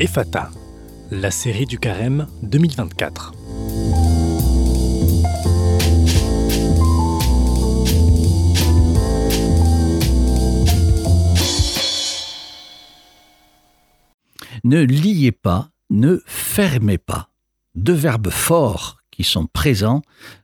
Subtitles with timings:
[0.00, 0.50] EFATA,
[1.10, 3.34] la série du carême 2024.
[14.64, 17.28] Ne liez pas, ne fermez pas.
[17.74, 20.00] Deux verbes forts qui sont présents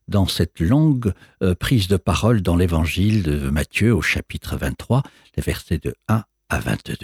[0.06, 5.02] dans cette longue euh, prise de parole dans l'évangile de Matthieu au chapitre 23,
[5.38, 6.98] les versets de 1 à 22.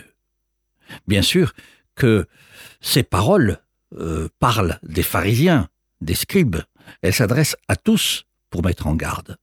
[1.09, 1.55] Bien sûr
[1.95, 2.27] que
[2.81, 3.59] ces paroles
[3.99, 5.69] euh, parlent des pharisiens,
[6.01, 6.59] des scribes,
[7.03, 9.37] elles s'adressent à tous pour mettre en garde.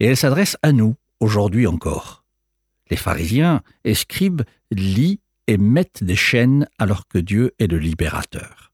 [0.00, 2.24] Et elles s'adressent à nous, aujourd'hui encore.
[2.90, 8.72] Les pharisiens et scribes lient et mettent des chaînes alors que Dieu est le libérateur.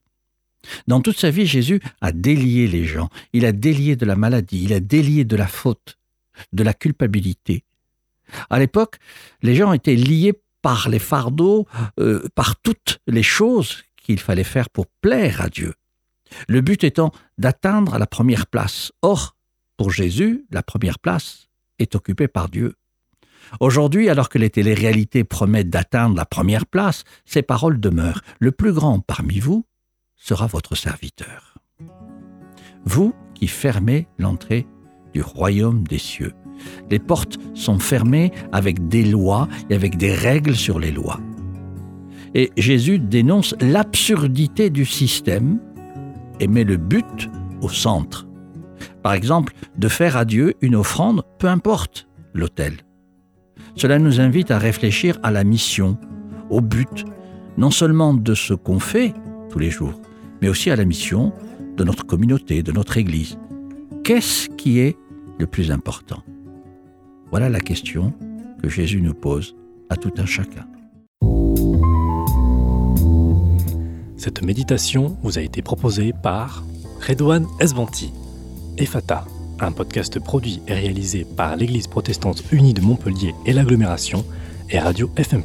[0.87, 4.63] Dans toute sa vie, Jésus a délié les gens, il a délié de la maladie,
[4.65, 5.99] il a délié de la faute,
[6.53, 7.65] de la culpabilité.
[8.49, 8.99] À l'époque,
[9.43, 11.67] les gens étaient liés par les fardeaux,
[12.01, 15.75] euh, par toutes les choses qu'il fallait faire pour plaire à Dieu.
[16.49, 18.93] Le but étant d'atteindre la première place.
[19.03, 19.37] Or,
[19.77, 22.75] pour Jésus, la première place est occupée par Dieu.
[23.61, 28.23] Aujourd'hui, alors que les téléréalités promettent d'atteindre la première place, ces paroles demeurent.
[28.39, 29.67] Le plus grand parmi vous
[30.17, 31.59] sera votre serviteur.
[32.85, 34.67] Vous qui fermez l'entrée
[35.13, 36.33] du royaume des cieux.
[36.91, 41.21] Les portes sont fermées avec des lois et avec des règles sur les lois.
[42.35, 45.59] Et Jésus dénonce l'absurdité du système
[46.41, 48.27] et met le but au centre.
[49.03, 52.75] Par exemple, de faire à Dieu une offrande, peu importe l'autel.
[53.77, 55.99] Cela nous invite à réfléchir à la mission,
[56.51, 57.05] au but,
[57.57, 59.13] non seulement de ce qu'on fait
[59.51, 60.01] tous les jours,
[60.41, 61.33] mais aussi à la mission
[61.77, 63.39] de notre communauté, de notre Église.
[64.05, 64.97] Qu'est-ce qui est
[65.39, 66.23] le plus important?
[67.33, 68.13] Voilà la question
[68.63, 69.57] que Jésus nous pose
[69.89, 70.67] à tout un chacun.
[74.19, 76.63] Cette méditation vous a été proposée par
[77.09, 78.13] Redouane Esbanti,
[78.77, 79.25] EFATA,
[79.61, 84.27] un podcast produit et réalisé par l'Église protestante unie de Montpellier et l'agglomération
[84.69, 85.43] et Radio FM+.